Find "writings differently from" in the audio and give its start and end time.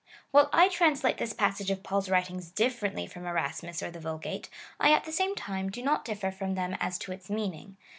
2.09-3.27